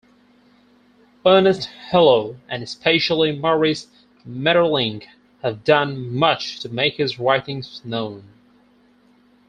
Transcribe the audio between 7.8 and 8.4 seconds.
known.